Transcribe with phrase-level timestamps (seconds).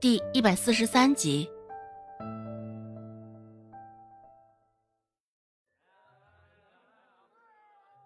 [0.00, 1.50] 第一百四十三集。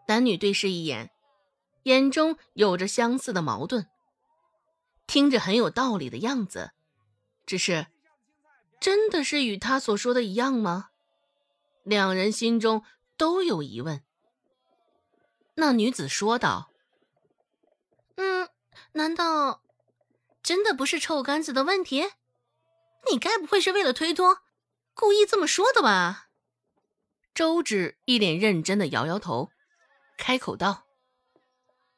[0.08, 1.10] 男女对视一眼，
[1.82, 3.86] 眼中有着相似的矛盾，
[5.06, 6.70] 听着很有道理的样子。
[7.44, 7.88] 只是，
[8.80, 10.88] 真的是与他所说的一样吗？
[11.82, 12.82] 两人心中
[13.18, 14.02] 都有疑问。
[15.56, 16.70] 那女子说道
[18.16, 18.48] ：“嗯，
[18.92, 19.60] 难道
[20.52, 22.10] 真的不是臭干子的问题？
[23.10, 24.42] 你该不会是为了推脱，
[24.92, 26.28] 故意这么说的吧？”
[27.34, 29.48] 周芷一脸认真的摇摇头，
[30.18, 30.84] 开口道：“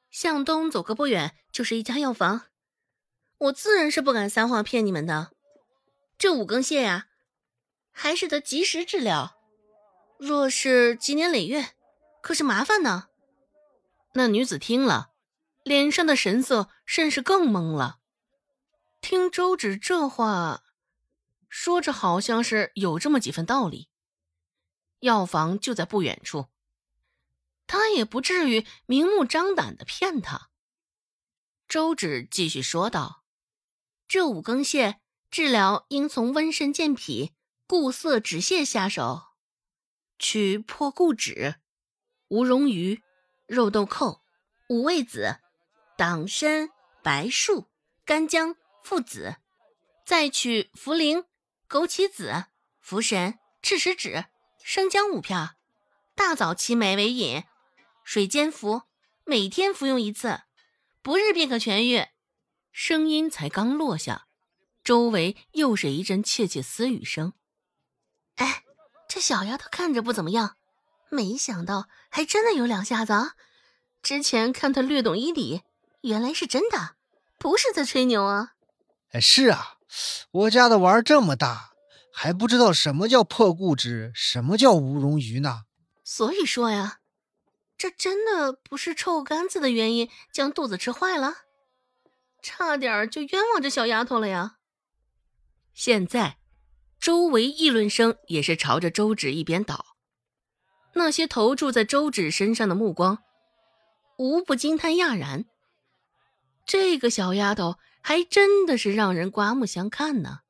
[0.08, 2.42] 向东走个不远就是一家药房，
[3.38, 5.32] 我自然是不敢撒谎骗你们的。
[6.16, 7.08] 这五更泻呀，
[7.90, 9.36] 还是得及时治疗，
[10.16, 11.70] 若是积年累月，
[12.22, 13.08] 可是麻烦呢。”
[14.14, 15.10] 那女子听了，
[15.64, 17.98] 脸上的神色甚是更懵了。
[19.04, 20.64] 听周芷这话，
[21.50, 23.90] 说着好像是有这么几分道理。
[25.00, 26.46] 药房就在不远处，
[27.66, 30.48] 他也不至于明目张胆的骗他。
[31.68, 33.24] 周芷继续说道
[34.08, 34.94] ：“这五更泻
[35.30, 37.34] 治疗应从温肾健脾、
[37.66, 39.34] 固涩止泻下手，
[40.18, 41.56] 取破固止、
[42.28, 43.02] 吴荣鱼。”
[43.46, 44.22] 肉豆蔻、
[44.70, 45.40] 五味子、
[45.98, 46.70] 党参、
[47.02, 47.68] 白术、
[48.06, 49.36] 干姜、附子，
[50.04, 51.24] 再取茯苓、
[51.66, 52.44] 枸杞子、
[52.86, 54.26] 茯神、赤石脂、
[54.62, 55.56] 生姜五片，
[56.14, 57.44] 大枣七枚为饮，
[58.04, 58.82] 水煎服，
[59.24, 60.42] 每天服用一次，
[61.00, 62.06] 不日便可痊愈。
[62.72, 64.26] 声音才刚落下，
[64.84, 67.32] 周围又是一阵窃窃私语声。
[68.34, 68.64] 哎，
[69.08, 70.58] 这小丫头看着不怎么样。
[71.08, 73.34] 没想到还真的有两下子啊！
[74.02, 75.62] 之前看她略懂医理，
[76.02, 76.96] 原来是真的，
[77.38, 78.53] 不是在吹牛啊！
[79.14, 79.76] 哎，是啊，
[80.32, 81.70] 我家的娃这么大，
[82.12, 85.66] 还不知道什么叫破固执，什么叫无容于呢。
[86.02, 86.98] 所以说呀，
[87.78, 91.34] 这真的不是臭干子的原因将肚子吃坏了，
[92.42, 94.56] 差点就冤枉这小丫头了呀！
[95.72, 96.38] 现在，
[96.98, 99.94] 周围议论声也是朝着周芷一边倒。
[100.94, 103.18] 那些投注在周芷身上的目光，
[104.18, 105.44] 无不惊叹讶然。
[106.66, 110.40] 这个小丫头还真的是让人刮目相看呢。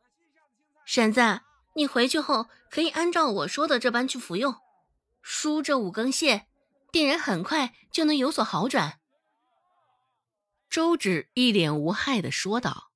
[0.84, 1.40] 婶子，
[1.74, 4.56] 你回去后可以按照我说的这般去服用，
[5.22, 6.44] 输这五更泻，
[6.92, 9.00] 病人很快就能有所好转。
[10.68, 12.90] 周芷一脸无害的说道：“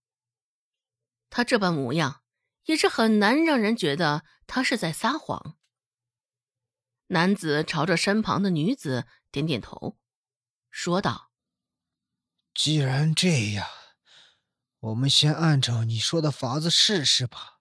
[1.31, 2.23] 他这般模样，
[2.65, 5.57] 也是很难让人觉得他是在撒谎。”
[7.11, 9.97] 男子朝着身旁的女子点点头，
[10.71, 11.28] 说道
[12.61, 13.69] ：“既然这样，
[14.81, 17.61] 我们先按照你说的法子试试吧。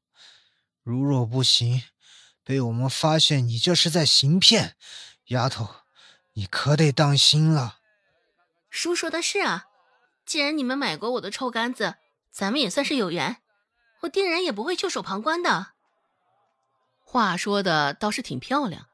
[0.82, 1.84] 如若不行，
[2.44, 4.76] 被我们发现你这是在行骗，
[5.26, 5.70] 丫头，
[6.34, 7.78] 你可得当心了。”
[8.72, 9.68] 叔说的是啊，
[10.26, 11.98] 既然你们买过我的臭干子，
[12.32, 13.38] 咱们也算是有缘，
[14.02, 15.74] 我定然也不会袖手旁观的。
[16.98, 18.88] 话说的倒是挺漂亮。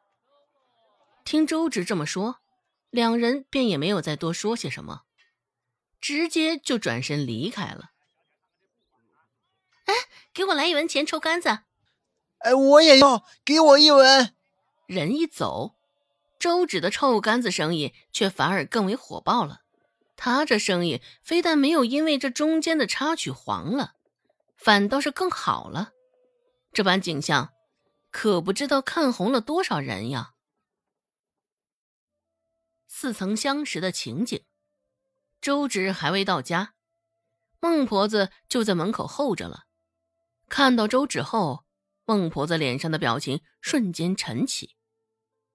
[1.23, 2.41] 听周芷这么说，
[2.89, 5.03] 两人便也没有再多说些什么，
[6.03, 7.91] 直接就转身离开了。
[9.85, 9.93] 哎，
[10.33, 11.59] 给我来一文钱抽干子！
[12.39, 14.35] 哎，我也要，给我一文。
[14.85, 15.77] 人一走，
[16.37, 19.61] 周芷的臭干子生意却反而更为火爆了。
[20.17, 23.93] 他这生意非但没有因为这中间的插曲黄了，
[24.57, 25.93] 反倒是更好了。
[26.73, 27.53] 这般景象，
[28.11, 30.33] 可不知道看红了多少人呀！
[32.87, 34.43] 似曾相识的情景，
[35.43, 36.73] 周芷还未到家，
[37.59, 39.65] 孟婆子就在门口候着了。
[40.47, 41.65] 看到周芷后，
[42.05, 44.77] 孟婆子脸上的表情瞬间沉起，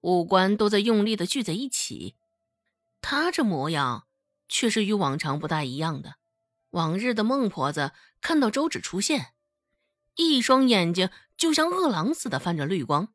[0.01, 2.15] 五官都在用力的聚在一起。
[3.01, 4.05] 她这模样
[4.47, 6.17] 却是与往常不大一样的。
[6.69, 7.91] 往日的孟婆子
[8.21, 9.33] 看到周芷出现，
[10.17, 13.11] 一双眼睛就像饿狼似的泛着绿光，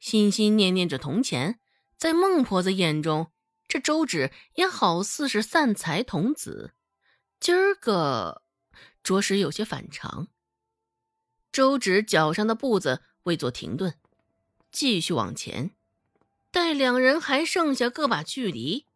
[0.00, 1.60] 心心念念着铜钱。
[1.98, 3.30] 在孟婆子眼中，
[3.68, 6.74] 这周芷也好似是散财童子，
[7.40, 8.42] 今儿个
[9.02, 10.28] 着实有些反常。
[11.50, 13.98] 周芷脚上的步子未做停顿，
[14.70, 15.74] 继续往前。
[16.50, 18.86] 待两人还剩下个把距离，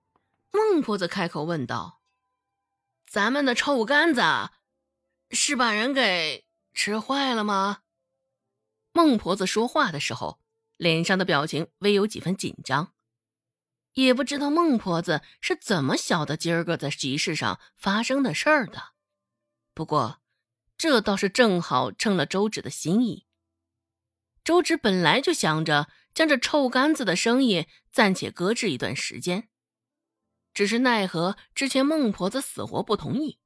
[0.51, 2.01] 孟婆子开口问道
[3.07, 4.23] ：“咱们的臭干子
[5.31, 7.83] 是把人给吃坏了吗？”
[8.93, 10.41] 孟婆子说话的时候，
[10.77, 12.93] 脸上的表情微有几分紧张。
[13.95, 18.91] 也不知道孟婆子是怎么晓得今儿个在集市上发生的事儿的。
[19.75, 20.21] 不过，
[20.77, 23.27] 这倒是正好称了周芷的心意。
[24.43, 29.49] 周芷本来就想着将这臭干子的生意暂且搁置一段时间，
[30.55, 33.39] 只是奈何之前孟婆子死活不同意。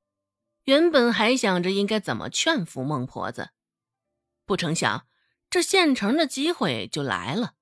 [0.64, 3.50] 原本还想着应该怎么劝服孟婆子，
[4.46, 5.06] 不成想
[5.50, 7.54] 这现成的机会就来了。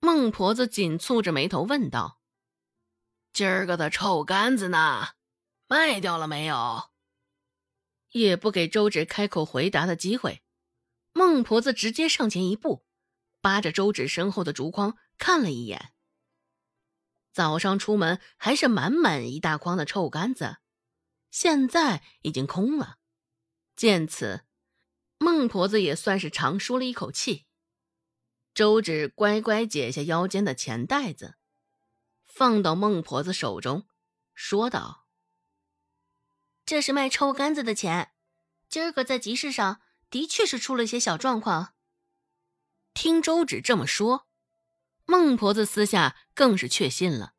[0.00, 2.20] 孟婆子紧蹙着眉头问道
[3.32, 5.08] ：“今儿个的臭干子呢？
[5.66, 6.90] 卖掉了没有？”
[8.12, 10.42] 也不给周芷开口回答的机会，
[11.12, 12.86] 孟婆子直接上前一步，
[13.40, 15.92] 扒着周芷身后的竹筐看了一眼。
[17.32, 20.58] 早上出门还是满满一大筐的臭干子。
[21.30, 22.96] 现在已经空了，
[23.76, 24.46] 见此，
[25.18, 27.47] 孟婆子也算是长舒了一口气。
[28.58, 31.36] 周芷乖乖解下腰间的钱袋子，
[32.24, 33.86] 放到孟婆子手中，
[34.34, 35.06] 说道
[36.66, 38.10] ：“这是卖臭干子的钱，
[38.68, 41.74] 今儿个在集市上的确是出了些小状况。”
[42.94, 44.26] 听周芷这么说，
[45.04, 47.34] 孟婆子私下更是确信了。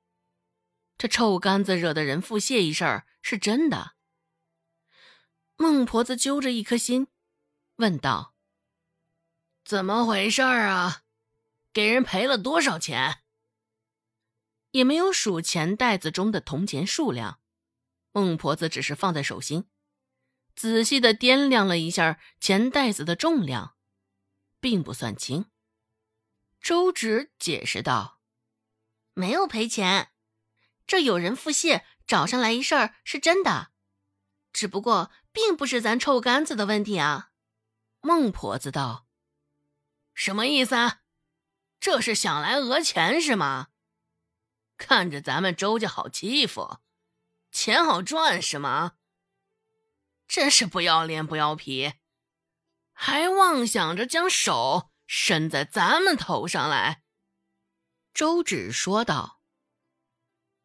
[0.97, 3.95] 这臭干子惹的人腹泻一事儿是真的。
[5.57, 7.07] 孟婆子揪着一颗心，
[7.75, 8.35] 问道
[9.65, 11.03] ：“怎么回事儿啊？
[11.73, 13.23] 给人赔了多少钱？”
[14.71, 17.41] 也没有数钱袋子中的铜钱数量，
[18.11, 19.67] 孟婆子只是放在手心，
[20.55, 23.75] 仔细的掂量了一下钱袋子的重量，
[24.59, 25.49] 并不算轻。
[26.61, 28.21] 周芷解释道
[29.15, 30.11] ：“没有赔钱。”
[30.85, 33.71] 这有人腹泻找上来一事儿是真的，
[34.51, 37.31] 只不过并不是咱臭干子的问题啊。
[38.01, 39.07] 孟婆子道
[40.13, 40.98] ：“什么意思啊？
[41.79, 43.67] 这是想来讹钱是吗？
[44.77, 46.79] 看着咱们周家好欺负，
[47.51, 48.93] 钱好赚是吗？
[50.27, 51.93] 真是不要脸不要皮，
[52.93, 57.03] 还妄想着将手伸在咱们头上来。”
[58.13, 59.41] 周芷说道。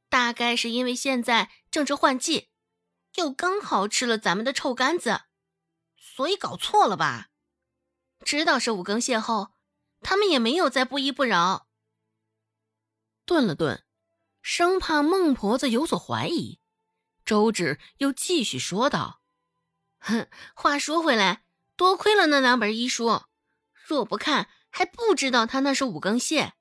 [0.09, 2.51] 大概是因为现在正值换季，
[3.15, 5.23] 又刚好吃了咱们的臭干子，
[5.97, 7.31] 所以搞错了吧？
[8.25, 9.54] 知道是五更蟹后，
[10.05, 11.67] 他们也没有再不依不饶。
[13.25, 13.83] 顿了顿，
[14.43, 16.61] 生怕孟婆子有所怀疑，
[17.25, 19.23] 周芷又继续说道
[19.99, 23.23] ：“哼，话说回来，多亏了那两本医书，
[23.73, 26.53] 若不看，还不知道他那是五更泻。”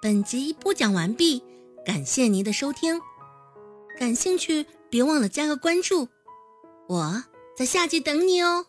[0.00, 1.44] 本集播讲完毕，
[1.84, 3.00] 感谢您的收听。
[3.98, 6.08] 感兴趣，别忘了加个关注，
[6.88, 7.24] 我
[7.54, 8.66] 在下集等你哦。